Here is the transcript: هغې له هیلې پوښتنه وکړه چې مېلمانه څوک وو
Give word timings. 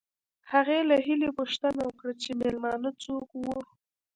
هغې 0.51 0.79
له 0.89 0.95
هیلې 1.05 1.29
پوښتنه 1.37 1.81
وکړه 1.87 2.13
چې 2.21 2.29
مېلمانه 2.39 2.89
څوک 3.03 3.27
وو 3.39 3.57